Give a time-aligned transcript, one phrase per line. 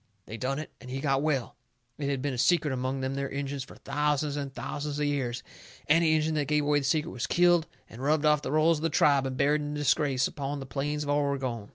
[0.25, 0.71] They done it.
[0.81, 1.55] And he got well.
[1.99, 5.43] It had been a secret among them there Injuns fur thousands and thousands of years.
[5.87, 8.81] Any Injun that give away the secret was killed and rubbed off the rolls of
[8.81, 11.69] the tribe and buried in disgrace upon the plains of Oregon.